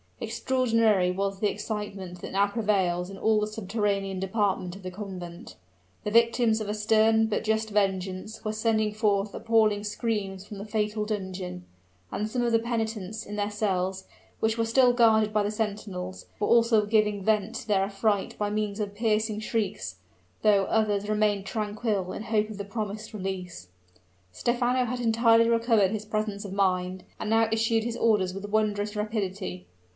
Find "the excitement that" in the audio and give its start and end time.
1.39-2.31